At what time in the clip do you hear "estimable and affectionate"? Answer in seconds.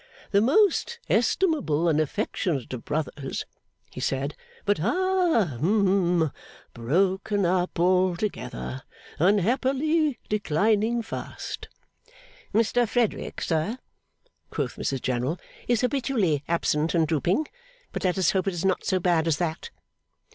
1.11-2.73